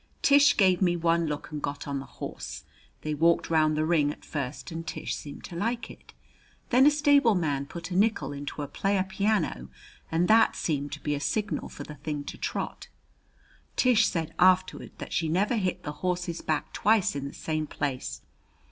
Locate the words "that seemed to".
10.27-11.03